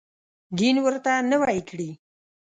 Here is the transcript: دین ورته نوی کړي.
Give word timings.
دین 0.57 0.75
ورته 0.85 1.11
نوی 1.31 1.59
کړي. 1.69 1.89